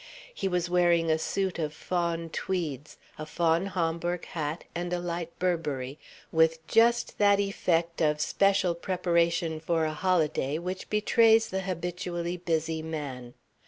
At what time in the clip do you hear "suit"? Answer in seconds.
1.19-1.59